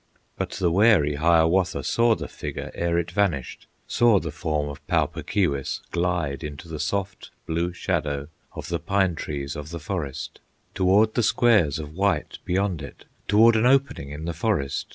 But 0.35 0.49
the 0.53 0.71
wary 0.71 1.13
Hiawatha 1.13 1.83
Saw 1.83 2.15
the 2.15 2.27
figure 2.27 2.71
ere 2.73 2.97
it 2.97 3.11
vanished, 3.11 3.67
Saw 3.85 4.19
the 4.19 4.31
form 4.31 4.67
of 4.67 4.87
Pau 4.87 5.05
Puk 5.05 5.27
Keewis 5.27 5.81
Glide 5.91 6.43
into 6.43 6.67
the 6.67 6.79
soft 6.79 7.29
blue 7.45 7.71
shadow 7.71 8.27
Of 8.53 8.69
the 8.69 8.79
pine 8.79 9.13
trees 9.13 9.55
of 9.55 9.69
the 9.69 9.79
forest; 9.79 10.39
Toward 10.73 11.13
the 11.13 11.21
squares 11.21 11.77
of 11.77 11.93
white 11.93 12.39
beyond 12.45 12.81
it, 12.81 13.05
Toward 13.27 13.55
an 13.55 13.67
opening 13.67 14.09
in 14.09 14.25
the 14.25 14.33
forest. 14.33 14.87